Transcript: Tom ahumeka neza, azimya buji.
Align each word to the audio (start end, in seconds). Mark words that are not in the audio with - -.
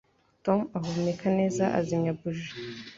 Tom 0.45 0.59
ahumeka 0.77 1.27
neza, 1.39 1.63
azimya 1.79 2.11
buji. 2.19 2.49